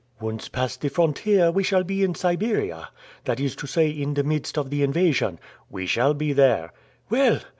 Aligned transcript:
"Once 0.19 0.49
past 0.49 0.81
the 0.81 0.89
frontier, 0.89 1.51
we 1.51 1.61
shall 1.61 1.83
be 1.83 2.01
in 2.03 2.15
Siberia, 2.15 2.89
that 3.25 3.39
is 3.39 3.55
to 3.57 3.67
say 3.67 3.87
in 3.87 4.15
the 4.15 4.23
midst 4.23 4.57
of 4.57 4.71
the 4.71 4.81
invasion." 4.81 5.37
"We 5.69 5.85
shall 5.85 6.15
be 6.15 6.33
there." 6.33 6.73
"Well! 7.11 7.41